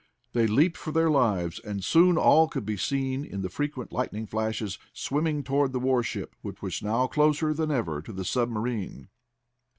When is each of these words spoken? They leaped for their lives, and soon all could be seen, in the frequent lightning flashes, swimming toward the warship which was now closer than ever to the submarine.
They 0.33 0.47
leaped 0.47 0.77
for 0.77 0.91
their 0.91 1.11
lives, 1.11 1.59
and 1.59 1.83
soon 1.83 2.17
all 2.17 2.47
could 2.47 2.65
be 2.65 2.75
seen, 2.75 3.23
in 3.23 3.43
the 3.43 3.49
frequent 3.51 3.91
lightning 3.91 4.25
flashes, 4.25 4.79
swimming 4.93 5.43
toward 5.43 5.73
the 5.73 5.79
warship 5.79 6.35
which 6.41 6.59
was 6.63 6.81
now 6.81 7.05
closer 7.05 7.53
than 7.53 7.69
ever 7.69 8.01
to 8.01 8.11
the 8.11 8.25
submarine. 8.25 9.09